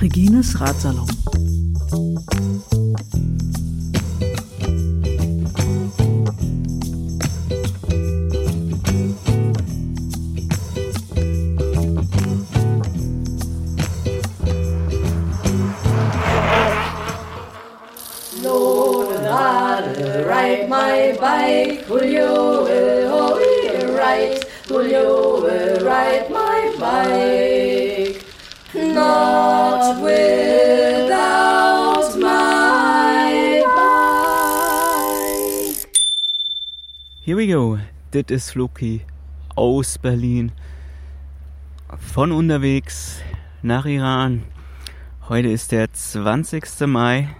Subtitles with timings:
[0.00, 1.19] Regines Ratsalon.
[38.30, 39.00] Das ist Floki
[39.56, 40.52] aus Berlin.
[41.98, 43.20] Von unterwegs
[43.60, 44.44] nach Iran.
[45.28, 46.86] Heute ist der 20.
[46.86, 47.34] Mai.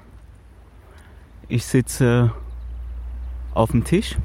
[1.46, 2.34] Ich sitze
[3.54, 4.16] auf dem Tisch.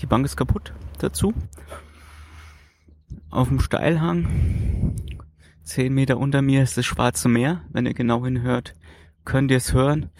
[0.00, 1.32] Die Bank ist kaputt dazu.
[3.30, 4.96] Auf dem Steilhang.
[5.62, 7.60] Zehn Meter unter mir ist das Schwarze Meer.
[7.68, 8.74] Wenn ihr genau hinhört,
[9.24, 10.10] könnt ihr es hören.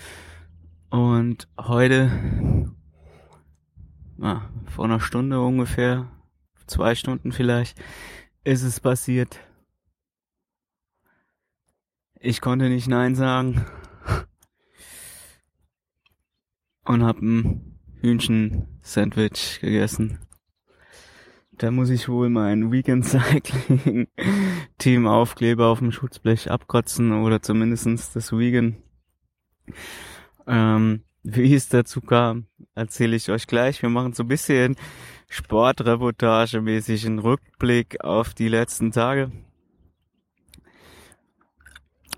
[0.88, 2.12] Und heute,
[4.20, 6.10] na, vor einer Stunde ungefähr,
[6.66, 7.80] zwei Stunden vielleicht,
[8.44, 9.40] ist es passiert.
[12.16, 13.64] Ich konnte nicht Nein sagen
[16.84, 20.18] und hab ein Hühnchen-Sandwich gegessen.
[21.52, 24.06] Da muss ich wohl mein Weekend Cycling
[24.76, 28.82] Team Aufkleber auf dem Schutzblech abkotzen oder zumindestens das Vegan.
[30.46, 33.82] Ähm, wie es dazu kam, erzähle ich euch gleich.
[33.82, 34.76] Wir machen so ein bisschen
[35.28, 39.30] Sportreportage-mäßig einen Rückblick auf die letzten Tage.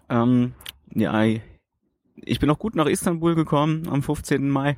[0.08, 0.55] Ähm,
[0.95, 1.23] ja,
[2.17, 4.48] ich bin auch gut nach Istanbul gekommen am 15.
[4.48, 4.77] Mai.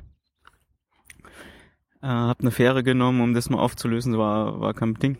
[2.01, 5.17] Äh, hab eine Fähre genommen, um das mal aufzulösen, war, war kein Ding.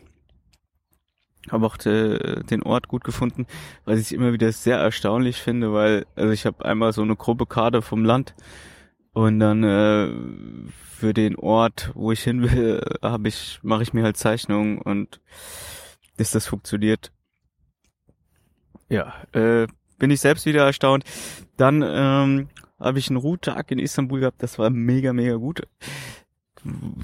[1.51, 3.45] Habe auch de, den Ort gut gefunden,
[3.85, 7.45] was ich immer wieder sehr erstaunlich finde, weil also ich habe einmal so eine grobe
[7.45, 8.33] Karte vom Land
[9.15, 10.09] und dann äh,
[10.91, 15.21] für den Ort, wo ich hin will, habe ich mache ich mir halt Zeichnungen und
[16.17, 17.13] bis das funktioniert.
[18.89, 19.67] Ja, äh,
[19.97, 21.05] bin ich selbst wieder erstaunt.
[21.55, 25.61] Dann ähm, habe ich einen Ruhetag in Istanbul gehabt, das war mega, mega gut.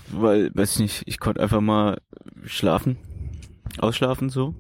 [0.09, 2.01] Weil, weiß ich nicht, ich konnte einfach mal
[2.43, 2.97] schlafen,
[3.79, 4.53] ausschlafen so.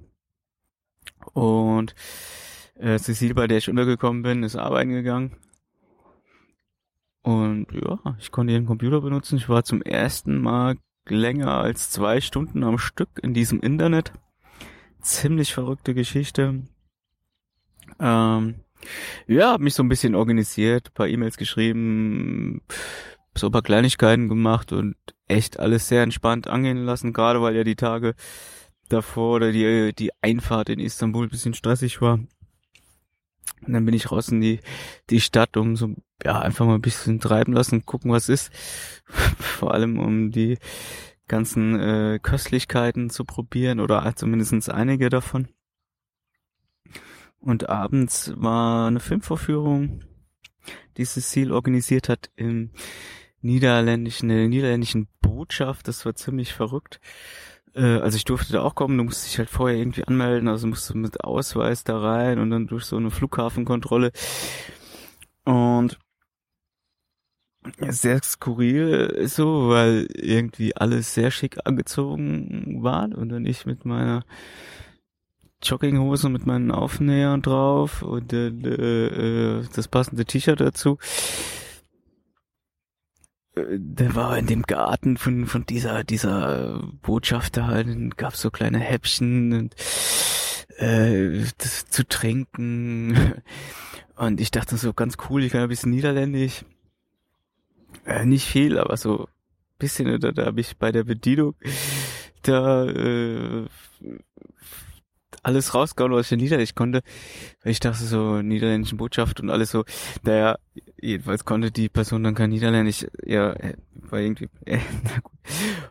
[1.33, 1.95] Und
[2.75, 5.35] äh, Cecile, bei der ich untergekommen bin, ist arbeiten gegangen.
[7.23, 9.37] Und ja, ich konnte ihren Computer benutzen.
[9.37, 10.77] Ich war zum ersten Mal
[11.07, 14.13] länger als zwei Stunden am Stück in diesem Internet.
[15.01, 16.63] Ziemlich verrückte Geschichte.
[17.99, 18.55] Ähm,
[19.27, 22.61] ja, habe mich so ein bisschen organisiert, paar E-Mails geschrieben,
[23.35, 24.95] so ein paar Kleinigkeiten gemacht und
[25.27, 28.15] echt alles sehr entspannt angehen lassen, gerade weil ja die Tage
[28.89, 32.19] davor oder die, die Einfahrt in Istanbul bisschen stressig war.
[33.65, 34.59] Und dann bin ich raus in die,
[35.09, 38.51] die Stadt, um so, ja, einfach mal ein bisschen treiben lassen, gucken, was ist.
[39.05, 40.57] Vor allem, um die
[41.27, 45.47] ganzen äh, Köstlichkeiten zu probieren oder zumindestens einige davon.
[47.39, 50.03] Und abends war eine Filmvorführung,
[50.97, 52.71] die Cecile organisiert hat im
[53.41, 55.87] niederländischen, in der niederländischen Botschaft.
[55.87, 56.99] Das war ziemlich verrückt.
[57.75, 60.67] Äh, also ich durfte da auch kommen, du musst dich halt vorher irgendwie anmelden, also
[60.67, 64.11] musst du mit Ausweis da rein und dann durch so eine Flughafenkontrolle.
[65.45, 65.97] Und
[67.89, 73.85] sehr skurril ist so, weil irgendwie alles sehr schick angezogen war und dann ich mit
[73.85, 74.23] meiner
[75.63, 80.97] Jogginghose mit meinen Aufnähern drauf und äh, äh, das passende T-Shirt dazu.
[83.55, 89.53] Der war in dem Garten von von dieser dieser Botschafter halt, gab so kleine Häppchen
[89.53, 89.75] und
[90.77, 93.41] äh, das zu trinken
[94.15, 96.63] und ich dachte so ganz cool, ich kann ein bisschen Niederländisch,
[98.05, 99.27] äh, nicht viel, aber so
[99.79, 101.55] bisschen da, da habe ich bei der Bedienung
[102.43, 103.67] da äh,
[105.43, 107.01] alles rausgehauen, was ich in Niederländisch konnte.
[107.63, 109.83] Weil ich dachte so, niederländischen Botschaft und alles so.
[110.23, 110.57] Naja,
[111.01, 113.07] jedenfalls konnte die Person dann kein Niederländisch.
[113.25, 115.33] Ja, äh, war irgendwie, äh, na gut.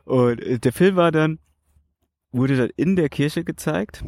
[0.04, 1.38] Und äh, der Film war dann,
[2.32, 4.04] wurde dann in der Kirche gezeigt.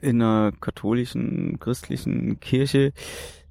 [0.00, 2.92] In einer katholischen, christlichen Kirche.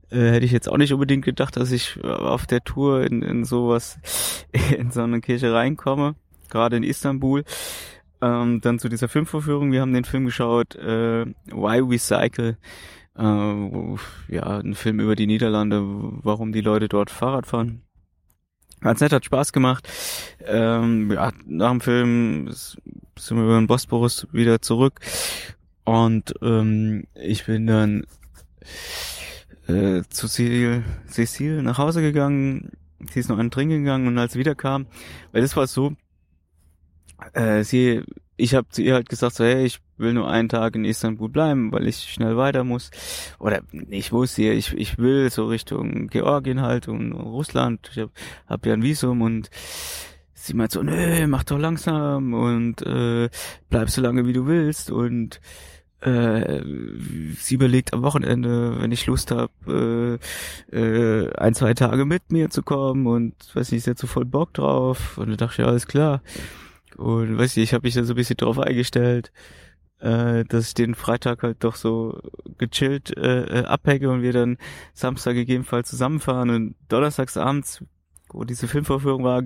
[0.09, 3.43] Äh, hätte ich jetzt auch nicht unbedingt gedacht, dass ich auf der Tour in, in
[3.43, 3.99] sowas,
[4.77, 6.15] in so eine Kirche reinkomme.
[6.49, 7.43] Gerade in Istanbul.
[8.21, 9.71] Ähm, dann zu dieser Filmvorführung.
[9.71, 12.57] Wir haben den Film geschaut, äh, Why We Cycle.
[13.17, 13.95] Äh,
[14.27, 17.81] ja, ein Film über die Niederlande, warum die Leute dort Fahrrad fahren.
[18.79, 19.87] Ganz nett, hat Spaß gemacht.
[20.45, 24.99] Ähm, ja, nach dem Film sind wir über den Bosporus wieder zurück.
[25.83, 28.05] Und ähm, ich bin dann
[29.67, 32.71] äh, zu Cecil, Cecil nach Hause gegangen.
[33.11, 34.87] Sie ist noch einen trinken gegangen und als sie wiederkam,
[35.31, 35.93] weil das war so,
[37.33, 38.03] äh, sie,
[38.37, 41.27] ich habe zu ihr halt gesagt, so, hey, ich will nur einen Tag in Istanbul
[41.27, 42.91] bleiben, weil ich schnell weiter muss.
[43.39, 47.89] Oder ich muss hier, ich, ich will so Richtung Georgien halt und Russland.
[47.91, 48.11] Ich habe
[48.47, 49.49] hab ja ein Visum und
[50.33, 53.29] sie meint so, nö, mach doch langsam und äh,
[53.69, 55.41] bleib so lange wie du willst und
[56.01, 56.61] äh,
[57.39, 60.19] sie überlegt am Wochenende, wenn ich Lust habe,
[60.71, 64.07] äh, äh, ein, zwei Tage mit mir zu kommen und weiß nicht, ist jetzt so
[64.07, 65.17] voll Bock drauf.
[65.17, 66.21] Und da dachte ich, ja, alles klar.
[66.97, 69.31] Und weiß ich, ich habe mich da so ein bisschen drauf eingestellt,
[69.99, 72.19] äh, dass ich den Freitag halt doch so
[72.57, 74.57] gechillt äh, äh abhänge und wir dann
[74.93, 76.49] Samstag gegebenenfalls zusammenfahren.
[76.49, 77.83] Und donnerstags abends
[78.29, 79.43] wo diese Filmvorführung war,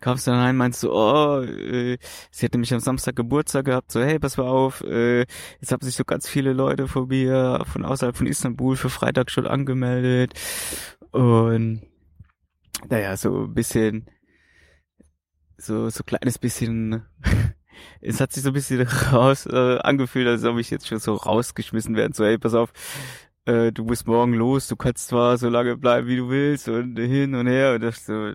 [0.00, 1.98] kam es dann rein, meinst so, oh, äh,
[2.30, 5.20] sie hat nämlich am Samstag Geburtstag gehabt, so, hey, pass mal auf, äh,
[5.60, 9.30] jetzt haben sich so ganz viele Leute von mir, von außerhalb von Istanbul für Freitag
[9.30, 10.32] schon angemeldet.
[11.12, 11.82] Und
[12.88, 14.06] naja, so ein bisschen
[15.58, 17.02] so so kleines bisschen
[18.00, 21.14] es hat sich so ein bisschen raus äh, angefühlt, als ob ich jetzt schon so
[21.14, 22.12] rausgeschmissen werden.
[22.12, 22.72] So, hey, pass auf,
[23.46, 26.98] äh, du musst morgen los, du kannst zwar so lange bleiben, wie du willst und
[26.98, 28.32] hin und her und das so,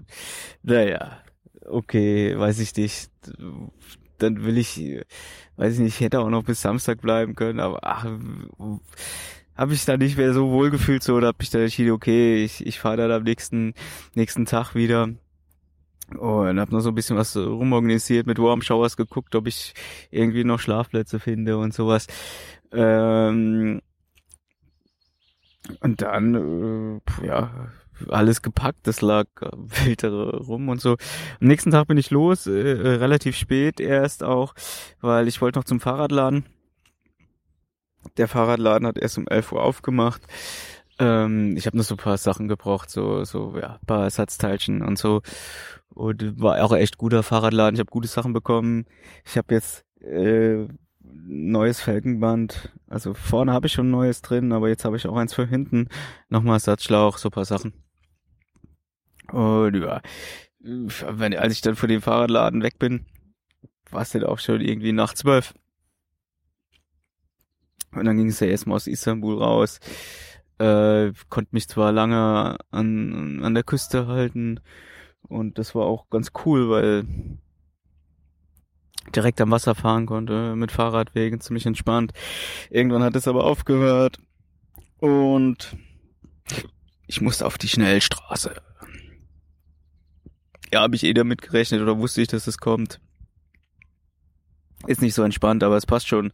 [0.64, 1.22] naja,
[1.66, 3.12] okay, weiß ich nicht.
[4.18, 4.78] Dann will ich,
[5.56, 8.06] weiß ich nicht, ich hätte auch noch bis Samstag bleiben können, aber ach,
[9.56, 12.44] habe ich da nicht mehr so wohl gefühlt so, oder habe ich da entschieden, okay,
[12.44, 13.74] ich, ich fahre dann am nächsten,
[14.16, 15.10] nächsten Tag wieder
[16.18, 19.74] und habe noch so ein bisschen was rumorganisiert, mit Warm Showers geguckt, ob ich
[20.12, 22.08] irgendwie noch Schlafplätze finde und sowas.
[22.72, 23.82] Ähm,
[25.82, 27.70] und dann, äh, ja,
[28.08, 30.98] alles gepackt, das lag wild rum und so.
[31.40, 34.54] Am nächsten Tag bin ich los, äh, äh, relativ spät erst auch,
[35.02, 36.46] weil ich wollte noch zum Fahrradladen.
[38.18, 40.22] Der Fahrradladen hat erst um 11 Uhr aufgemacht.
[41.00, 44.98] Ähm, ich habe noch so ein paar Sachen gebraucht, so, so, ja, paar Ersatzteilchen und
[44.98, 45.22] so.
[45.90, 47.76] Und war auch echt guter Fahrradladen.
[47.76, 48.86] Ich habe gute Sachen bekommen.
[49.26, 50.68] Ich habe jetzt äh,
[51.02, 52.74] neues Felgenband.
[52.88, 55.88] Also vorne habe ich schon neues drin, aber jetzt habe ich auch eins für hinten.
[56.30, 57.74] Nochmal Ersatzschlauch, so paar Sachen.
[59.32, 60.02] Und ja,
[60.60, 63.06] wenn, als ich dann von dem Fahrradladen weg bin,
[63.92, 65.54] war es dann auch schon irgendwie nach zwölf.
[67.92, 69.80] Und dann ging es ja erstmal aus Istanbul raus.
[70.60, 74.60] Äh, konnte mich zwar lange an, an der Küste halten
[75.22, 77.06] und das war auch ganz cool, weil
[79.16, 82.12] direkt am Wasser fahren konnte mit Fahrradwegen, ziemlich entspannt.
[82.70, 84.20] Irgendwann hat es aber aufgehört
[84.98, 85.78] und
[87.08, 88.62] ich musste auf die Schnellstraße.
[90.72, 93.00] Ja, habe ich eh damit gerechnet oder wusste ich, dass es kommt.
[94.88, 96.32] Ist nicht so entspannt, aber es passt schon.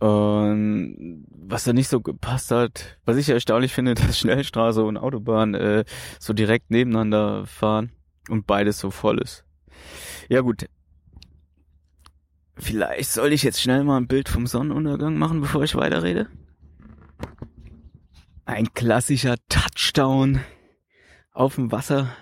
[0.00, 5.54] Und was da nicht so gepasst hat, was ich erstaunlich finde, dass Schnellstraße und Autobahn
[5.54, 5.84] äh,
[6.18, 7.92] so direkt nebeneinander fahren
[8.28, 9.44] und beides so voll ist.
[10.28, 10.66] Ja gut.
[12.56, 16.28] Vielleicht soll ich jetzt schnell mal ein Bild vom Sonnenuntergang machen, bevor ich weiterrede.
[18.44, 20.40] Ein klassischer Touchdown
[21.32, 22.14] auf dem Wasser.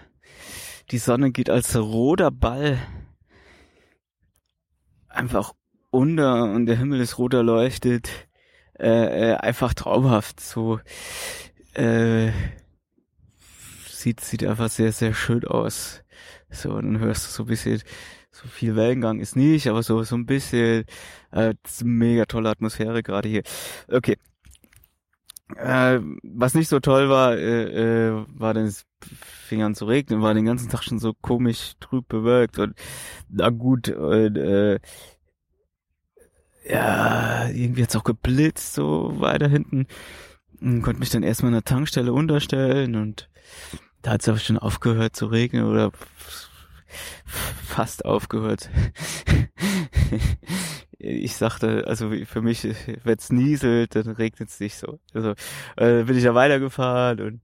[0.90, 2.78] Die Sonne geht als roter Ball
[5.08, 5.52] einfach
[5.90, 8.10] unter und der Himmel ist rot erleuchtet.
[8.78, 10.40] Äh, äh, einfach traumhaft.
[10.40, 10.78] So
[11.74, 12.30] äh,
[13.88, 16.02] sieht sieht einfach sehr sehr schön aus.
[16.50, 17.82] So dann hörst du so ein bisschen
[18.30, 20.84] so viel Wellengang ist nicht, aber so so ein bisschen
[21.32, 23.42] äh, mega tolle Atmosphäre gerade hier.
[23.88, 24.16] Okay.
[25.56, 30.20] Äh, was nicht so toll war, äh, äh, war dann es fing an zu regnen,
[30.20, 32.74] war den ganzen Tag schon so komisch trüb bewölkt und
[33.30, 34.78] na gut, und, äh,
[36.68, 39.86] ja, irgendwie hat's auch geblitzt, so weiter hinten.
[40.60, 43.28] Und konnte mich dann erstmal in der Tankstelle unterstellen und
[44.02, 45.92] da hat's aber schon aufgehört zu regnen oder
[47.64, 48.70] fast aufgehört.
[50.98, 52.66] ich sagte, also für mich,
[53.04, 54.98] wenn's nieselt, dann regnet's nicht so.
[55.14, 55.34] Also
[55.76, 57.40] äh, bin ich ja weitergefahren und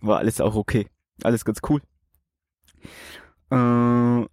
[0.00, 0.88] war alles auch okay.
[1.22, 1.82] Alles ganz cool.
[3.50, 4.28] Äh, und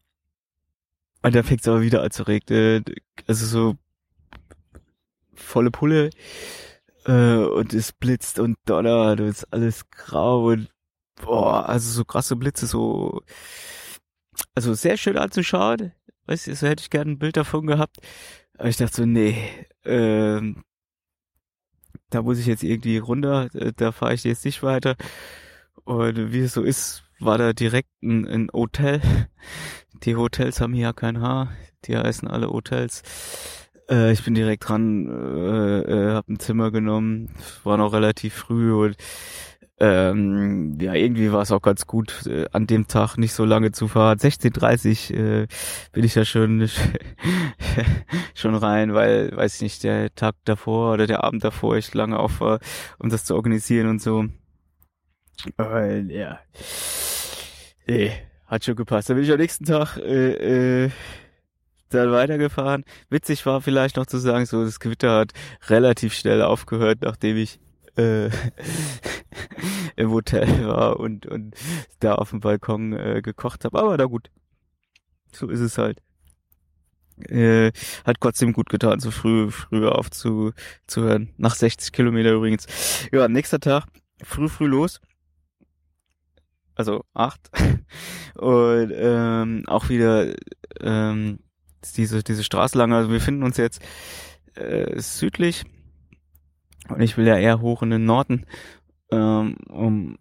[1.34, 2.86] dann fängt's aber wieder an zu regnen.
[3.28, 3.78] Also so
[5.36, 6.10] volle Pulle
[7.06, 10.70] äh, und es blitzt und donnert und ist alles grau und
[11.22, 13.22] boah, also so krasse Blitze, so
[14.54, 15.94] also sehr schön anzuschauen.
[16.26, 17.98] Weißt du, so hätte ich gerne ein Bild davon gehabt.
[18.58, 19.38] Aber ich dachte so, nee,
[19.84, 20.64] ähm,
[22.10, 24.96] da muss ich jetzt irgendwie runter, äh, da fahre ich jetzt nicht weiter.
[25.84, 29.02] Und wie es so ist, war da direkt ein, ein Hotel.
[30.04, 31.52] Die Hotels haben hier ja kein Haar.
[31.86, 33.04] Die heißen alle Hotels.
[33.90, 37.30] Äh, ich bin direkt dran, äh, äh, hab ein Zimmer genommen.
[37.64, 38.96] War noch relativ früh und
[39.78, 43.74] ähm, ja, irgendwie war es auch ganz gut, äh, an dem Tag nicht so lange
[43.74, 44.18] zu fahren.
[44.18, 45.48] 16.30 äh,
[45.92, 46.70] bin ich ja schon,
[48.34, 52.18] schon rein, weil, weiß ich nicht, der Tag davor oder der Abend davor ich lange
[52.18, 52.60] auf war,
[53.00, 54.26] um das zu organisieren und so.
[55.58, 56.40] Weil, ja.
[57.86, 58.12] Nee,
[58.48, 59.10] hat schon gepasst.
[59.10, 60.90] Dann bin ich am nächsten Tag äh, äh,
[61.90, 62.84] dann weitergefahren.
[63.10, 65.34] Witzig war vielleicht noch zu sagen, so das Gewitter hat
[65.68, 67.60] relativ schnell aufgehört, nachdem ich
[67.98, 68.30] äh,
[69.96, 71.56] im Hotel war und, und
[72.00, 73.80] da auf dem Balkon äh, gekocht habe.
[73.80, 74.30] Aber na gut,
[75.32, 76.02] so ist es halt.
[77.30, 77.72] Äh,
[78.04, 81.34] hat trotzdem gut getan, so früh, früher aufzuhören.
[81.38, 82.68] Nach 60 Kilometer übrigens.
[83.12, 83.86] Ja, nächster Tag,
[84.22, 85.00] früh, früh los.
[86.76, 87.50] Also acht.
[88.36, 90.34] Und ähm, auch wieder
[90.82, 91.40] ähm,
[91.94, 92.94] diese, diese Straße lang.
[92.94, 93.82] Also wir finden uns jetzt
[94.56, 95.66] äh, südlich
[96.90, 98.46] und ich will ja eher hoch in den Norden,
[99.12, 100.18] ähm, um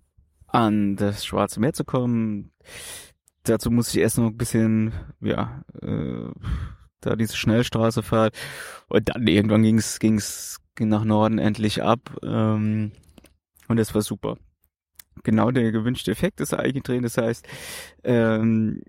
[0.47, 2.53] an das Schwarze Meer zu kommen.
[3.43, 6.31] Dazu muss ich erst noch ein bisschen, ja, äh,
[7.01, 8.31] da diese Schnellstraße fahren.
[8.89, 12.19] Und dann irgendwann ging's, ging's ging nach Norden endlich ab.
[12.23, 12.93] Ähm,
[13.69, 14.37] und das war super.
[15.23, 17.03] Genau der gewünschte Effekt ist eingetreten.
[17.03, 17.47] Das heißt,
[18.03, 18.83] ähm,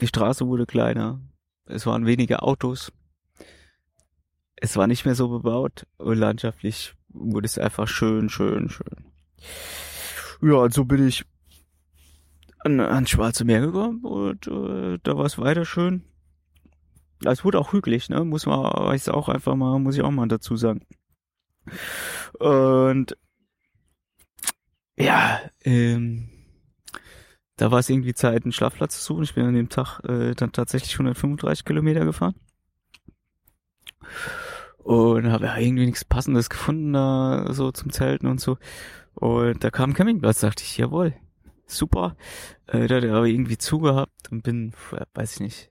[0.00, 1.20] die Straße wurde kleiner.
[1.68, 2.92] Es waren weniger Autos.
[4.56, 9.04] Es war nicht mehr so bebaut und landschaftlich wurde es einfach schön, schön, schön.
[10.42, 11.24] Ja, und so bin ich
[12.60, 16.04] an, ans Schwarze Meer gekommen und äh, da war es weiter schön.
[17.24, 18.24] Es wurde auch hügelig, ne?
[18.24, 20.86] Muss man, weiß auch einfach mal, muss ich auch mal dazu sagen.
[22.38, 23.16] Und
[24.96, 26.30] ja, ähm,
[27.58, 29.24] da war es irgendwie Zeit, einen Schlafplatz zu suchen.
[29.24, 32.34] Ich bin an dem Tag äh, dann tatsächlich 135 Kilometer gefahren
[34.78, 38.56] und habe ja irgendwie nichts Passendes gefunden da so zum Zelten und so.
[39.14, 41.14] Und da kam ein Campingplatz, dachte ich, jawohl,
[41.66, 42.16] super.
[42.66, 44.72] Äh, da hat er aber irgendwie zugehabt und bin,
[45.14, 45.70] weiß ich nicht,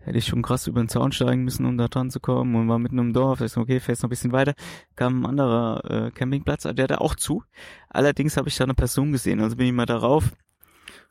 [0.00, 2.68] hätte ich schon krass über den Zaun steigen müssen, um da dran zu kommen und
[2.68, 3.40] war mitten im Dorf.
[3.40, 4.54] Ich so, okay, fährst noch ein bisschen weiter.
[4.96, 7.42] Kam ein anderer äh, Campingplatz, der hatte auch zu.
[7.88, 10.32] Allerdings habe ich da eine Person gesehen, also bin ich mal darauf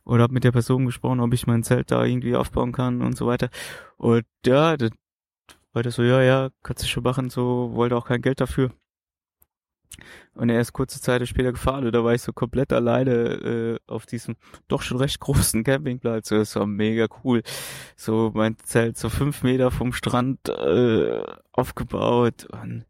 [0.03, 3.15] und habe mit der Person gesprochen, ob ich mein Zelt da irgendwie aufbauen kann und
[3.15, 3.49] so weiter.
[3.97, 4.75] Und ja,
[5.73, 8.71] war der so, ja, ja, kannst du schon machen, so, wollte auch kein Geld dafür.
[10.33, 13.79] Und er ist kurze Zeit später gefahren und da war ich so komplett alleine äh,
[13.87, 14.35] auf diesem
[14.67, 16.29] doch schon recht großen Campingplatz.
[16.29, 17.41] Das war mega cool.
[17.95, 22.85] So mein Zelt so fünf Meter vom Strand äh, aufgebaut und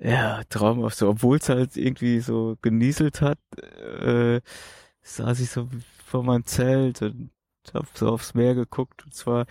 [0.00, 3.38] ja, traumhaft so, obwohl es halt irgendwie so genieselt hat,
[4.02, 4.40] äh,
[5.02, 5.68] saß ich so
[6.06, 7.30] vor meinem Zelt und
[7.74, 9.46] hab so aufs Meer geguckt und zwar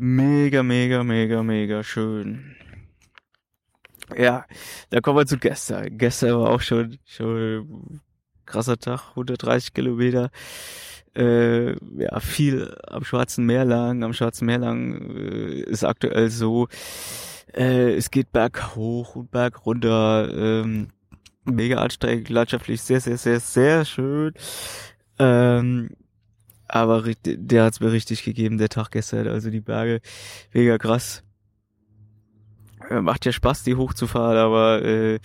[0.00, 2.54] Mega, mega, mega, mega schön.
[4.16, 4.46] Ja,
[4.90, 5.98] da kommen wir zu gestern.
[5.98, 8.00] Gestern war auch schon, schon
[8.46, 10.30] krasser Tag, 130 Kilometer.
[11.14, 14.02] Äh, ja, viel am Schwarzen Meer lang.
[14.02, 16.68] Am Schwarzen Meer lang äh, ist aktuell so,
[17.54, 20.30] äh, es geht berg hoch und berg runter.
[20.32, 20.88] Ähm,
[21.44, 24.34] mega ansteigend, landschaftlich sehr, sehr, sehr, sehr schön.
[25.18, 25.90] Ähm,
[26.68, 29.26] aber der hat's mir richtig gegeben, der Tag gestern.
[29.28, 30.00] Also die Berge,
[30.52, 31.22] mega krass.
[32.90, 35.18] Macht ja Spaß, die hochzufahren, aber äh,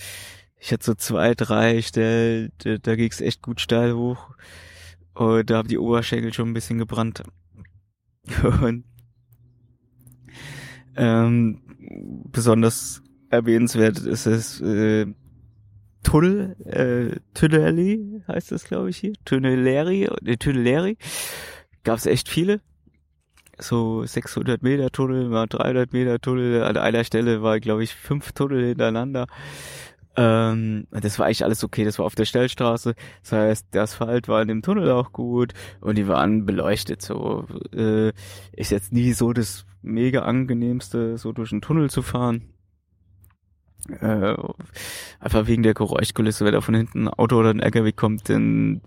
[0.58, 4.30] ich hatte so zwei, drei Stellen, da, da ging's echt gut steil hoch.
[5.14, 7.24] Und da haben die Oberschenkel schon ein bisschen gebrannt.
[8.62, 8.86] Und
[10.96, 11.62] ähm,
[12.32, 15.08] besonders erwähnenswert ist es äh,
[16.04, 19.14] Tunnel, äh, Tunneli heißt das, glaube ich, hier.
[19.26, 20.98] Tunneleri, äh, Tunneleri.
[21.84, 22.62] Gab es echt viele.
[23.60, 26.64] So 600 Meter Tunnel, mal 300 Meter Tunnel.
[26.64, 29.28] An einer Stelle war, glaube ich, fünf Tunnel hintereinander.
[30.16, 32.96] Ähm, das war eigentlich alles okay, das war auf der Stellstraße.
[33.22, 37.02] Das heißt, der Asphalt war in dem Tunnel auch gut und die waren beleuchtet.
[37.02, 38.12] So äh,
[38.54, 42.54] ist jetzt nie so das mega angenehmste, so durch einen Tunnel zu fahren.
[43.90, 44.36] Äh,
[45.20, 48.82] einfach wegen der Geräuschkulisse, wenn da von hinten ein Auto oder ein LKW kommt, dann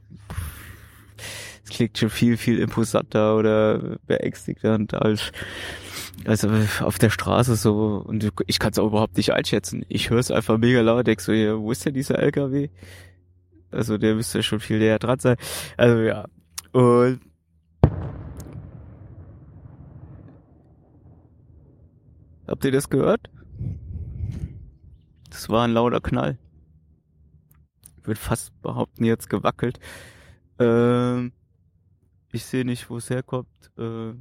[1.66, 5.32] es klingt schon viel, viel imposanter oder beängstigend als
[6.24, 6.48] also
[6.80, 9.84] auf der Straße so und ich kann es auch überhaupt nicht einschätzen.
[9.88, 12.68] Ich höre es einfach mega laut, denk so, ja, wo ist denn dieser LKW?
[13.70, 15.36] Also der müsste schon viel näher dran sein.
[15.76, 16.26] Also ja.
[16.72, 17.20] Und
[22.46, 23.28] Habt ihr das gehört?
[25.30, 26.38] Das war ein lauter Knall.
[27.98, 29.80] Ich würde fast behaupten, jetzt gewackelt.
[30.60, 31.32] Ähm,
[32.36, 33.48] ich sehe nicht, wo es herkommt.
[33.78, 34.12] Äh,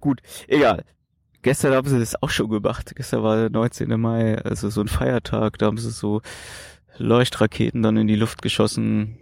[0.00, 0.84] gut, egal.
[1.42, 2.92] Gestern haben sie das auch schon gemacht.
[2.96, 4.00] Gestern war der 19.
[4.00, 5.58] Mai, also so ein Feiertag.
[5.58, 6.22] Da haben sie so
[6.96, 9.18] Leuchtraketen dann in die Luft geschossen.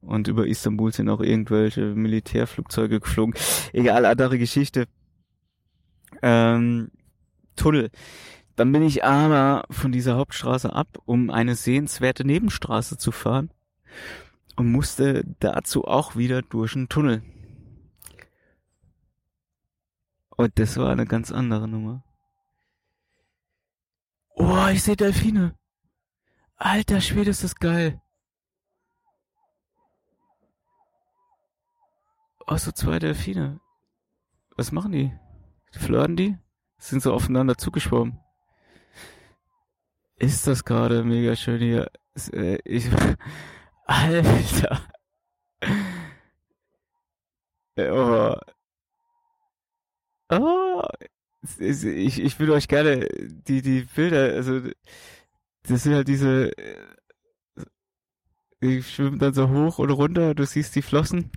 [0.00, 3.34] Und über Istanbul sind auch irgendwelche Militärflugzeuge geflogen.
[3.72, 4.86] Egal, andere Geschichte.
[6.22, 6.90] Ähm,
[7.56, 7.90] Tunnel.
[8.56, 13.50] Dann bin ich aber von dieser Hauptstraße ab, um eine sehenswerte Nebenstraße zu fahren
[14.54, 17.22] und musste dazu auch wieder durch einen Tunnel.
[20.36, 22.04] Und das war eine ganz andere Nummer.
[24.36, 25.56] Oh, ich sehe Delfine.
[26.56, 28.00] Alter Schwede, ist das geil.
[32.46, 33.60] Oh, so zwei Delfine.
[34.56, 35.12] Was machen die?
[35.72, 36.38] Flirten die?
[36.78, 38.20] Sind so aufeinander zugeschwommen.
[40.16, 41.90] Ist das gerade mega schön hier.
[42.32, 42.88] Äh, ich,
[43.86, 44.80] Alter.
[47.76, 48.53] Oh.
[50.40, 50.82] Oh.
[51.58, 51.84] Ich,
[52.18, 53.06] ich will euch gerne
[53.46, 54.60] die, die Bilder, also,
[55.64, 56.50] das sind halt diese,
[58.62, 61.30] die schwimmen dann so hoch und runter, du siehst die Flossen.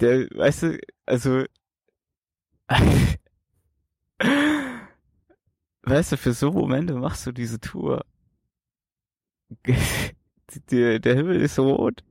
[0.00, 1.44] Der, weißt du, also,
[5.82, 8.04] weißt du, für so Momente machst du diese Tour.
[10.70, 12.02] der, der Himmel ist rot.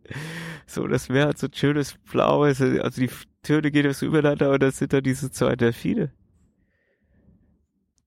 [0.72, 3.10] So, das Meer hat so ein schönes Blaues, also die
[3.44, 6.14] Töne gehen so übereinander und das sind dann diese zwei Delfine.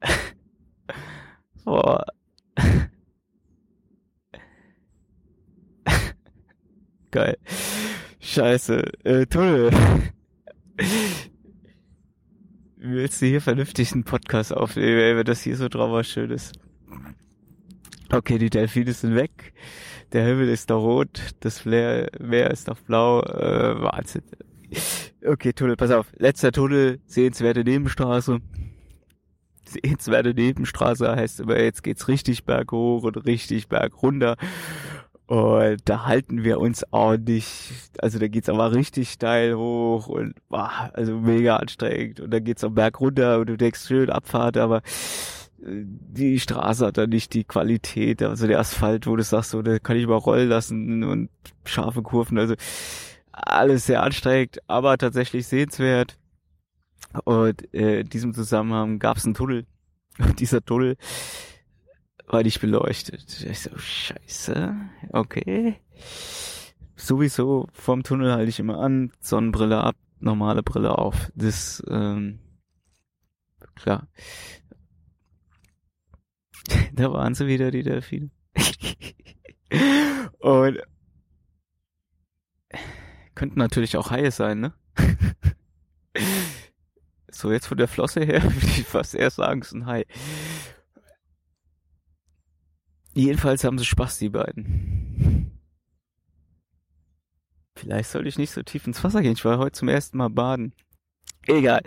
[1.64, 2.06] Boah.
[7.10, 7.36] Geil.
[8.20, 8.82] Scheiße.
[9.04, 9.70] Äh, Tunnel.
[12.76, 16.52] Willst du hier vernünftig einen Podcast aufnehmen, ey, wenn das hier so trauerschön ist?
[18.14, 19.52] Okay, die Delfine sind weg.
[20.12, 21.34] Der Himmel ist da rot.
[21.40, 23.20] Das Meer, Meer ist noch blau.
[23.22, 24.22] Äh, Wahnsinn.
[25.26, 26.06] Okay, Tunnel, pass auf.
[26.16, 28.38] Letzter Tunnel, sehenswerte Nebenstraße.
[29.64, 34.36] Sehenswerte Nebenstraße heißt aber, jetzt geht's richtig berghoch und richtig bergunter.
[35.26, 40.90] Und da halten wir uns ordentlich, also da geht's aber richtig steil hoch und boah,
[40.92, 42.20] also mega anstrengend.
[42.20, 44.82] Und dann geht's am Berg runter und du denkst schön Abfahrt, aber
[45.58, 49.78] die Straße hat da nicht die Qualität, also der Asphalt, wo du sagst, so, da
[49.78, 51.30] kann ich mal rollen lassen und
[51.64, 52.54] scharfe Kurven, also
[53.32, 56.18] alles sehr anstrengend, aber tatsächlich sehenswert.
[57.24, 59.66] Und äh, in diesem Zusammenhang gab es einen Tunnel.
[60.18, 60.96] Und dieser Tunnel
[62.26, 63.44] war nicht beleuchtet.
[63.48, 64.74] Ich so, scheiße,
[65.12, 65.76] okay.
[66.96, 71.30] Sowieso vom Tunnel halte ich immer an, Sonnenbrille ab, normale Brille auf.
[71.34, 72.38] Das, ähm,
[73.74, 74.08] klar.
[76.92, 78.30] da waren sie wieder, die Delfine.
[80.38, 80.78] Und
[83.34, 84.74] könnten natürlich auch Haie sein, ne?
[87.30, 90.04] so, jetzt von der Flosse her würde ich fast eher sagen, es ist ein Hai.
[93.12, 95.60] Jedenfalls haben sie Spaß, die beiden.
[97.76, 99.32] Vielleicht sollte ich nicht so tief ins Wasser gehen.
[99.32, 100.74] Ich war heute zum ersten Mal baden.
[101.46, 101.82] Egal.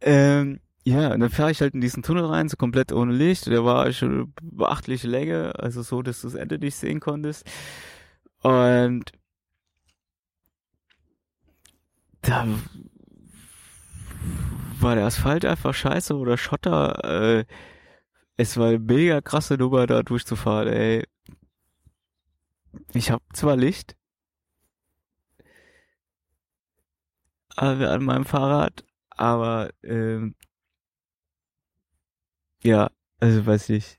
[0.00, 3.46] Ähm, ja, und dann fahre ich halt in diesen Tunnel rein, so komplett ohne Licht.
[3.46, 7.46] Der war schon beachtliche Länge, also so, dass du das Ende nicht sehen konntest.
[8.42, 9.12] Und
[12.20, 12.46] da
[14.80, 17.38] war der Asphalt einfach scheiße oder Schotter.
[17.40, 17.44] Äh,
[18.36, 21.04] es war eine mega krasse Nummer, da durchzufahren, ey.
[22.92, 23.96] Ich hab zwar Licht
[27.56, 30.34] an meinem Fahrrad, aber ähm,
[32.64, 33.98] ja, also weiß ich.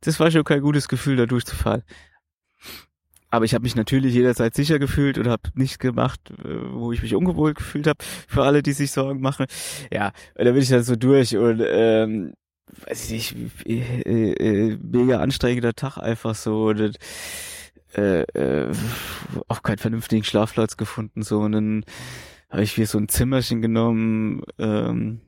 [0.00, 1.82] Das war schon kein gutes Gefühl, da durchzufahren.
[3.28, 7.02] Aber ich habe mich natürlich jederzeit sicher gefühlt und habe nichts gemacht, äh, wo ich
[7.02, 7.98] mich ungewohnt gefühlt habe.
[8.28, 9.46] Für alle, die sich Sorgen machen.
[9.92, 12.34] Ja, da bin ich dann so durch und ähm,
[12.86, 16.68] weiß ich nicht, äh, äh, mega anstrengender Tag einfach so.
[16.68, 16.96] Und,
[17.94, 18.72] äh, äh,
[19.48, 21.84] auch keinen vernünftigen Schlafplatz gefunden so und dann
[22.50, 25.20] habe ich mir so ein Zimmerchen genommen ähm,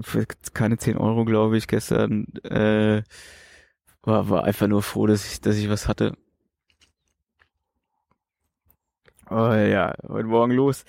[0.00, 2.26] für keine 10 Euro, glaube ich, gestern.
[2.44, 3.02] Äh,
[4.02, 6.16] war, war einfach nur froh, dass ich, dass ich was hatte.
[9.28, 10.84] Oh ja, heute Morgen los.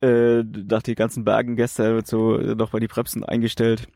[0.00, 3.88] Äh, nach den ganzen Bergen gestern wird so noch mal die Bremsen eingestellt.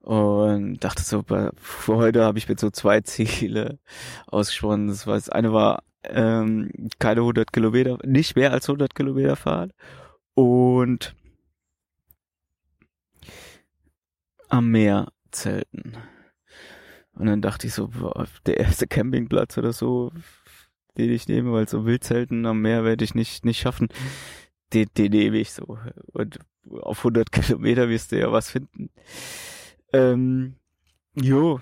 [0.00, 3.78] Und dachte so, für heute habe ich mir so zwei Ziele
[4.26, 4.88] ausgesprochen.
[4.88, 9.72] Das, war, das eine war ähm, keine 100 Kilometer, nicht mehr als 100 Kilometer fahren.
[10.34, 11.14] Und
[14.54, 15.96] am Meer zelten.
[17.12, 20.12] Und dann dachte ich so, boah, der erste Campingplatz oder so,
[20.96, 23.88] den ich nehme, weil so Wildzelten am Meer werde ich nicht, nicht schaffen.
[24.72, 25.78] Den, den nehme ich so.
[26.12, 26.38] Und
[26.70, 28.90] auf 100 Kilometer wirst du ja was finden.
[29.92, 30.56] Ähm,
[31.14, 31.60] jo.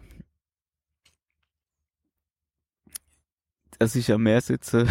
[3.79, 4.87] Dass ich am Meer sitze,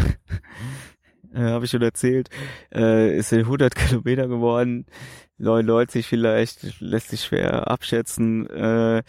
[1.34, 2.30] äh, habe ich schon erzählt,
[2.74, 4.86] äh, es sind 100 Kilometer geworden,
[5.38, 8.48] 99 vielleicht, lässt sich schwer abschätzen.
[8.50, 9.04] Äh,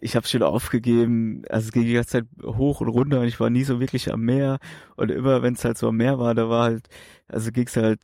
[0.00, 3.40] ich habe schon aufgegeben, also es ging die ganze Zeit hoch und runter und ich
[3.40, 4.58] war nie so wirklich am Meer.
[4.96, 6.88] Und immer wenn es halt so am Meer war, da war halt,
[7.26, 8.00] also ging es halt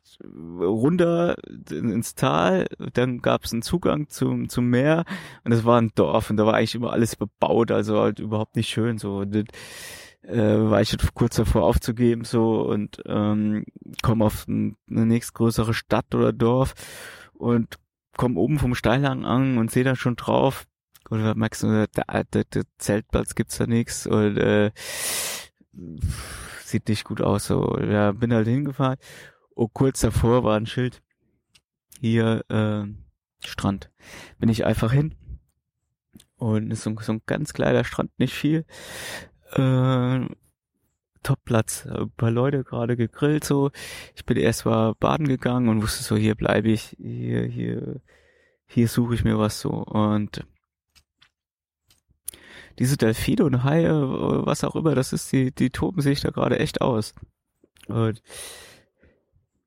[0.61, 1.37] runter
[1.71, 5.05] ins Tal, dann gab es einen Zugang zum zum Meer.
[5.45, 8.57] Und es war ein Dorf und da war eigentlich immer alles bebaut, also halt überhaupt
[8.57, 8.99] nicht schön.
[8.99, 9.19] So.
[9.19, 9.35] Und
[10.27, 13.65] äh, war ich halt kurz davor aufzugeben so und ähm,
[14.03, 16.75] komme auf ein, eine nächstgrößere Stadt oder Dorf
[17.33, 17.77] und
[18.17, 20.67] komme oben vom Steilhang an und sehe da schon drauf,
[21.11, 24.71] oder merkst du, der, der, der Zeltplatz gibt's da nichts und äh,
[26.65, 27.47] sieht nicht gut aus.
[27.47, 28.99] So, ja, bin halt hingefahren
[29.55, 31.03] und kurz davor war ein Schild.
[32.01, 32.85] Hier äh,
[33.47, 33.91] Strand.
[34.39, 35.15] Bin ich einfach hin
[36.37, 38.65] und ist so, so ein ganz kleiner Strand, nicht viel.
[39.55, 40.29] Äh,
[41.23, 41.87] Top-Platz.
[41.87, 43.71] Ein paar Leute gerade gegrillt so.
[44.15, 48.01] Ich bin erst mal baden gegangen und wusste so, hier bleibe ich, hier, hier,
[48.67, 49.71] hier suche ich mir was so.
[49.71, 50.47] Und
[52.79, 53.93] diese Delfine und Haie,
[54.47, 57.15] was auch immer das ist, die, die toben sich da gerade echt aus.
[57.89, 58.23] Und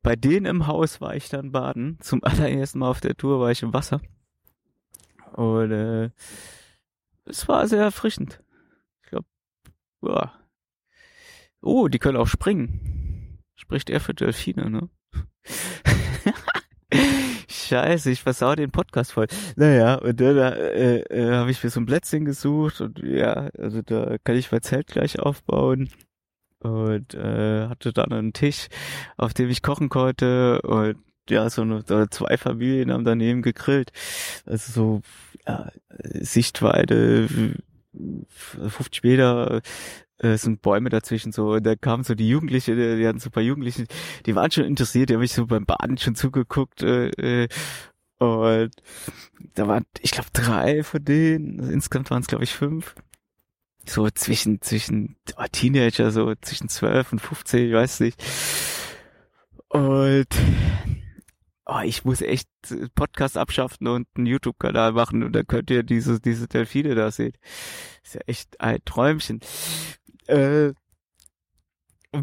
[0.01, 1.97] bei denen im Haus war ich dann baden.
[2.01, 4.01] Zum allerersten Mal auf der Tour war ich im Wasser.
[5.33, 6.09] Und äh,
[7.25, 8.41] es war sehr erfrischend.
[10.01, 10.33] Ja.
[11.61, 13.39] Oh, die können auch springen.
[13.55, 14.89] Spricht er für Delfine, ne?
[17.49, 19.27] Scheiße, ich versau den Podcast voll.
[19.55, 23.81] Naja, und dann äh, äh, habe ich mir so ein Plätzchen gesucht und ja, also
[23.81, 25.89] da kann ich mein Zelt gleich aufbauen
[26.59, 28.67] und äh, hatte dann einen Tisch,
[29.17, 30.97] auf dem ich kochen konnte und
[31.29, 33.91] ja, so, eine, zwei Familien haben daneben gegrillt.
[34.45, 35.01] Also so
[35.45, 37.27] ja, Sichtweite
[38.29, 39.61] 50 Meter
[40.19, 41.53] äh, sind Bäume dazwischen so.
[41.53, 43.87] Und da kamen so die Jugendliche, die, hatten so ein paar Jugendlichen,
[44.25, 47.47] die waren schon interessiert, die haben mich so beim Baden schon zugeguckt äh, äh,
[48.19, 48.71] und
[49.53, 52.95] da waren, ich glaube, drei von denen, insgesamt waren es glaube ich fünf,
[53.85, 58.23] so zwischen zwischen oh, Teenager, so zwischen zwölf und 15, ich weiß nicht.
[59.69, 60.27] Und
[61.67, 62.49] oh, ich muss echt
[62.95, 67.33] Podcast abschaffen und einen YouTube-Kanal machen und dann könnt ihr diese, diese Delfine da sehen.
[68.03, 69.41] Ist ja echt ein Träumchen.
[70.27, 70.71] Äh,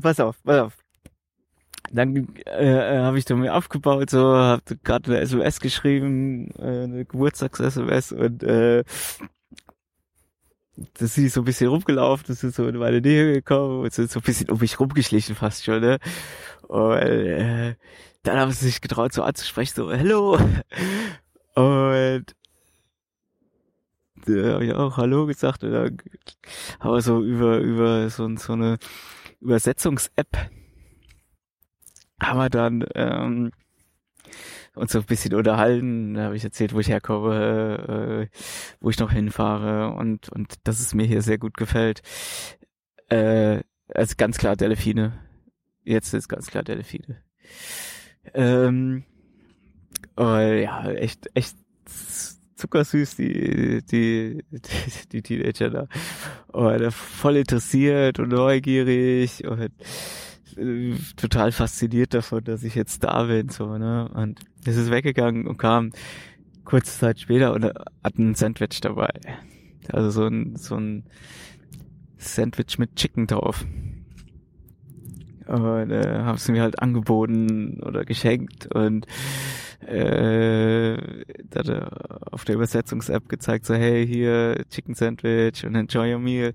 [0.01, 0.79] pass auf, pass auf.
[1.91, 7.05] Dann äh, habe ich da mir aufgebaut, so, habe gerade eine SMS geschrieben, äh, eine
[7.05, 8.85] Geburtstags-SMS und äh,
[10.95, 14.11] das ist so ein bisschen rumgelaufen, das ist so in meine Nähe gekommen und sind
[14.11, 15.99] so ein bisschen um mich rumgeschlichen fast schon, ne?
[16.69, 17.75] Und äh,
[18.23, 20.39] dann haben sie sich getraut, so anzusprechen, so, hello.
[21.55, 22.35] Und
[24.27, 25.99] da habe ich auch Hallo gesagt und dann
[26.81, 28.79] haben wir so über, über so, so eine
[29.41, 30.51] Übersetzungs-App
[32.21, 33.51] haben wir dann ähm,
[34.75, 36.15] uns so ein bisschen unterhalten.
[36.15, 38.37] Da habe ich erzählt, wo ich herkomme, äh,
[38.81, 42.03] wo ich noch hinfahre und, und dass es mir hier sehr gut gefällt.
[43.09, 45.13] Äh, also ganz klar Delfine.
[45.85, 47.23] Jetzt ist ganz klar Delfine.
[48.33, 49.05] Ähm,
[50.17, 51.57] oh, ja, echt, echt
[52.57, 54.63] zuckersüß, die, die, die,
[55.13, 55.89] die Teenager da.
[56.49, 59.71] Und voll interessiert und neugierig und
[60.57, 64.09] äh, total fasziniert davon, dass ich jetzt da bin, so, ne.
[64.09, 65.91] Und es ist weggegangen und kam
[66.65, 69.11] kurze Zeit später und hat ein Sandwich dabei.
[69.89, 71.05] Also so ein, so ein
[72.17, 73.67] Sandwich mit Chicken drauf.
[75.47, 79.07] Und äh, haben sie mir halt angeboten oder geschenkt und
[79.87, 80.97] äh,
[82.31, 86.55] auf der Übersetzungs-App gezeigt, so hey, hier Chicken Sandwich und enjoy your meal.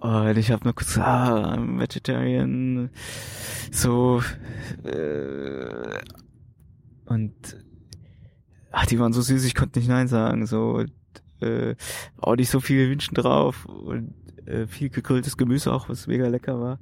[0.00, 2.90] Und ich habe nur kurz, ah, I'm vegetarian,
[3.70, 4.22] so
[4.84, 5.98] äh,
[7.06, 7.34] und
[8.70, 10.84] ach, die waren so süß, ich konnte nicht nein sagen, so
[11.40, 11.74] äh,
[12.18, 14.14] auch nicht so viele Wünschen drauf und
[14.46, 16.78] äh, viel gegrilltes Gemüse auch, was mega lecker war.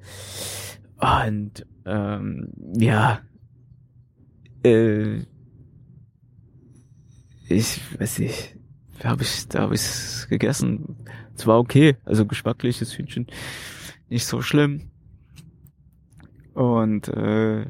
[0.99, 3.21] Und ähm, ja,
[4.65, 5.21] äh,
[7.49, 8.57] ich weiß nicht,
[8.99, 10.97] da habe ich, da habe ich gegessen.
[11.35, 13.27] Es war okay, also geschmackliches Hühnchen,
[14.09, 14.91] nicht so schlimm.
[16.55, 17.67] Und äh,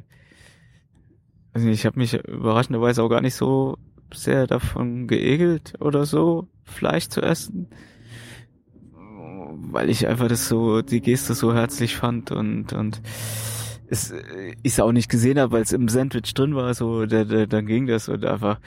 [1.52, 3.76] also ich habe mich überraschenderweise auch gar nicht so
[4.12, 7.68] sehr davon geekelt oder so, Fleisch zu essen.
[9.50, 13.00] Weil ich einfach das so, die Geste so herzlich fand und, und
[13.90, 14.12] es
[14.62, 17.66] ich auch nicht gesehen habe, weil es im Sandwich drin war, so, da, da, dann
[17.66, 18.60] ging das und einfach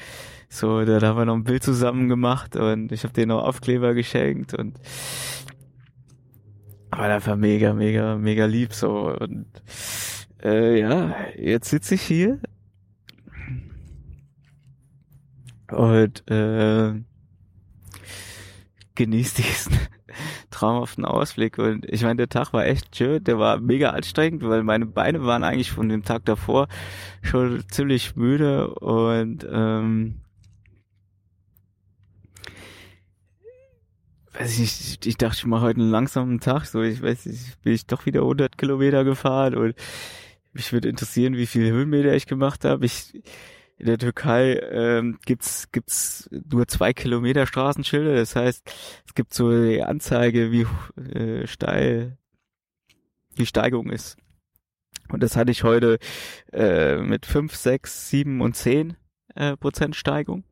[0.49, 3.43] so, da, da haben wir noch ein Bild zusammen gemacht und ich habe denen noch
[3.43, 4.79] Aufkleber geschenkt und
[6.91, 9.15] war einfach mega, mega, mega lieb so.
[9.17, 9.47] Und
[10.43, 12.39] äh, ja, jetzt sitze ich hier
[15.71, 16.93] und äh,
[18.95, 19.79] genießt diesen
[20.51, 21.57] traumhaften Ausblick.
[21.57, 25.23] Und ich meine, der Tag war echt schön, der war mega anstrengend, weil meine Beine
[25.25, 26.67] waren eigentlich von dem Tag davor
[27.21, 30.21] schon ziemlich müde und ähm,
[34.33, 37.61] weiß ich nicht, ich dachte, ich mache heute einen langsamen Tag, so ich weiß nicht,
[37.61, 39.75] bin ich doch wieder 100 Kilometer gefahren und
[40.53, 42.85] mich würde interessieren, wie viele Höhenmeter ich gemacht habe.
[42.85, 43.21] Ich
[43.81, 48.13] in der Türkei ähm, gibt's gibt's nur zwei Kilometer Straßenschilder.
[48.13, 48.71] Das heißt,
[49.07, 50.67] es gibt so die Anzeige, wie
[51.01, 52.19] äh, steil
[53.39, 54.17] die Steigung ist.
[55.09, 55.97] Und das hatte ich heute
[56.53, 58.97] äh, mit fünf, sechs, sieben und zehn
[59.33, 60.43] äh, Prozent Steigung.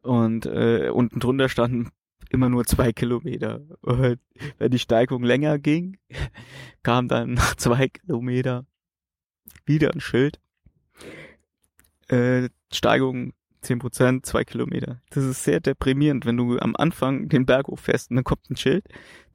[0.00, 1.90] Und äh, unten drunter standen
[2.30, 3.60] immer nur zwei Kilometer.
[3.82, 4.20] Und
[4.56, 5.98] wenn die Steigung länger ging,
[6.82, 8.64] kam dann nach zwei Kilometer
[9.66, 10.40] wieder ein Schild
[12.10, 15.02] äh, Steigung 10%, zwei Kilometer.
[15.10, 18.56] Das ist sehr deprimierend, wenn du am Anfang den Berg hochfährst und dann kommt ein
[18.56, 18.86] Schild,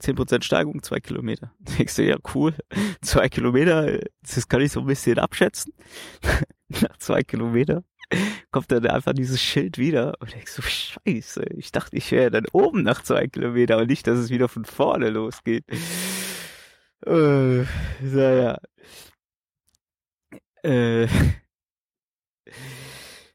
[0.01, 1.53] 10% Steigung, zwei Kilometer.
[1.59, 2.55] Da denkst du, ja cool,
[3.01, 5.73] zwei Kilometer, das kann ich so ein bisschen abschätzen.
[6.69, 7.83] Nach zwei Kilometer
[8.51, 12.45] kommt dann einfach dieses Schild wieder und denkst so, scheiße, ich dachte, ich wäre dann
[12.51, 15.65] oben nach zwei Kilometer und nicht, dass es wieder von vorne losgeht.
[17.05, 17.63] Äh,
[18.01, 18.59] naja.
[20.63, 21.07] Äh,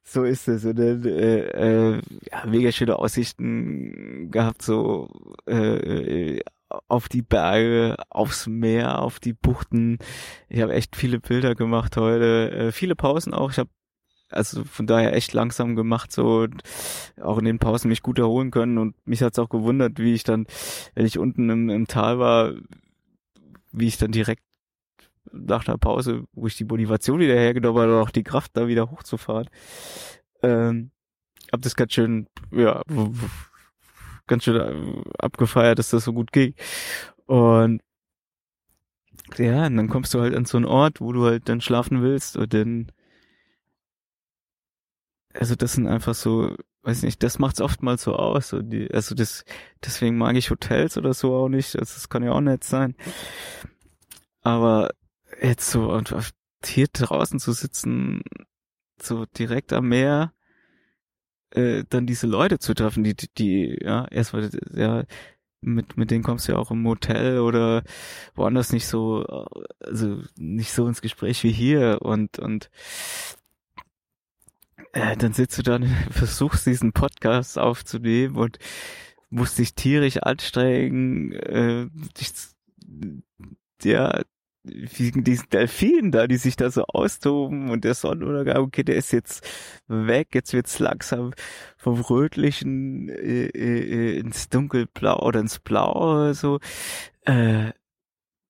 [0.02, 0.64] so ist es.
[0.64, 5.08] Und dann, äh, äh, ja, mega schöne Aussichten gehabt, so
[5.46, 6.40] äh,
[6.88, 9.98] auf die Berge, aufs Meer, auf die Buchten.
[10.48, 13.50] Ich habe echt viele Bilder gemacht heute, äh, viele Pausen auch.
[13.50, 13.70] Ich habe
[14.30, 16.62] also von daher echt langsam gemacht, so und
[17.20, 18.78] auch in den Pausen mich gut erholen können.
[18.78, 20.46] Und mich hat's auch gewundert, wie ich dann,
[20.94, 22.54] wenn ich unten im, im Tal war,
[23.72, 24.42] wie ich dann direkt
[25.32, 28.90] nach der Pause, wo ich die Motivation wieder hergenommen habe, auch die Kraft da wieder
[28.90, 29.48] hochzufahren.
[30.42, 30.90] Ähm,
[31.52, 32.82] hab das ganz schön, ja,
[34.26, 36.54] ganz schön äh, abgefeiert, dass das so gut ging.
[37.26, 37.82] Und
[39.36, 42.02] ja, und dann kommst du halt an so einen Ort, wo du halt dann schlafen
[42.02, 42.90] willst und dann
[45.34, 48.48] also das sind einfach so, weiß nicht, das macht's oftmals so aus.
[48.48, 49.44] So die, also das,
[49.84, 51.78] deswegen mag ich Hotels oder so auch nicht.
[51.78, 52.96] Also das kann ja auch nett sein.
[54.42, 54.90] Aber
[55.40, 56.14] jetzt so und
[56.64, 58.22] hier draußen zu sitzen,
[59.00, 60.32] so direkt am Meer,
[61.50, 65.04] äh, dann diese Leute zu treffen, die, die, ja, erstmal, ja,
[65.62, 67.82] mit, mit denen kommst du ja auch im Hotel oder
[68.34, 69.24] woanders nicht so,
[69.80, 72.70] also nicht so ins Gespräch wie hier und, und,
[74.92, 78.58] äh, dann sitzt du dann, versuchst diesen Podcast aufzunehmen und
[79.28, 82.32] musst dich tierisch anstrengen, äh, dich,
[83.82, 84.22] ja,
[84.64, 89.12] wegen diesen Delfinen da, die sich da so austoben und der Sonnenuntergang, okay, der ist
[89.12, 89.46] jetzt
[89.88, 91.32] weg, jetzt wird's langsam
[91.76, 96.60] vom Rötlichen äh, äh, ins Dunkelblau oder ins Blau oder so.
[97.24, 97.72] Äh,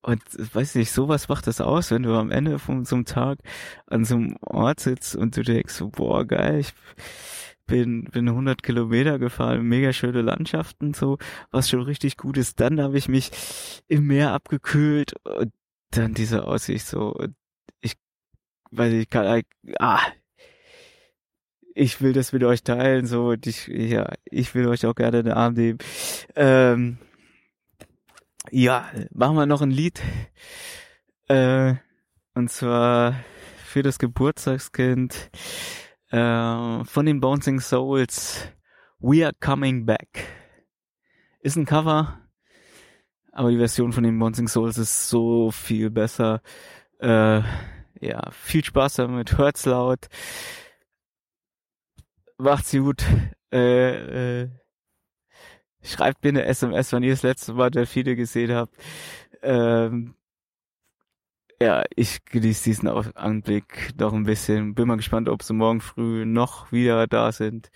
[0.03, 0.23] und
[0.55, 3.39] weiß nicht, sowas macht das aus, wenn du am Ende von so einem Tag
[3.87, 6.73] an so einem Ort sitzt und du denkst, boah, geil, ich
[7.67, 11.19] bin, bin 100 Kilometer gefahren, mega schöne Landschaften, so,
[11.51, 12.61] was schon richtig gut ist.
[12.61, 13.31] Dann habe ich mich
[13.89, 15.53] im Meer abgekühlt und
[15.91, 17.15] dann diese Aussicht so,
[17.81, 17.97] ich
[18.71, 19.43] weiß ich kann,
[19.79, 20.01] ah,
[21.75, 25.21] ich will das mit euch teilen, so, und ich, ja, ich will euch auch gerne
[25.21, 25.79] in den Arm nehmen.
[26.35, 26.99] Ähm,
[28.51, 30.01] ja, machen wir noch ein Lied,
[31.29, 31.75] äh,
[32.35, 33.15] und zwar
[33.65, 35.31] für das Geburtstagskind
[36.11, 38.49] äh, von den Bouncing Souls,
[38.99, 40.27] We Are Coming Back.
[41.41, 42.20] Ist ein Cover,
[43.33, 46.43] aber die Version von den Bouncing Souls ist so viel besser.
[46.99, 47.43] Äh,
[48.01, 50.09] ja, viel Spaß damit, hört's laut.
[52.39, 53.05] Macht's gut.
[53.53, 54.49] Äh, äh,
[55.83, 58.75] schreibt mir eine SMS, wenn ihr das letzte Mal Delfine gesehen habt.
[59.43, 60.15] Ähm,
[61.61, 64.75] ja, ich genieße diesen Anblick noch ein bisschen.
[64.75, 67.71] Bin mal gespannt, ob sie morgen früh noch wieder da sind.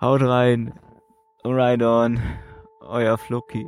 [0.00, 0.72] Haut rein.
[1.44, 2.22] Ride on.
[2.80, 3.66] Euer Floki.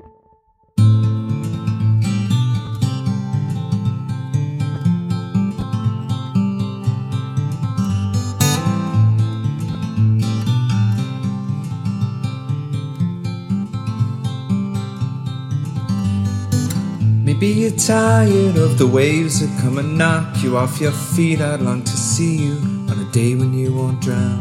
[17.42, 21.40] Maybe you're tired of the waves that come and knock you off your feet.
[21.40, 22.52] I'd long to see you
[22.88, 24.38] on a day when you won't drown.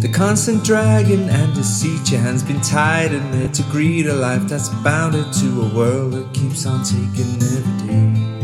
[0.00, 4.42] The constant dragging and deceit, your hands been tied and there to greet a life
[4.42, 8.43] that's bounded to a world that keeps on taking every day.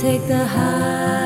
[0.00, 1.25] take the highs